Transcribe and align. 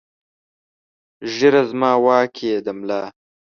ږېره 1.33 1.61
زما 1.69 1.91
واک 2.03 2.35
ېې 2.47 2.55
د 2.65 2.67
ملا 2.77 3.01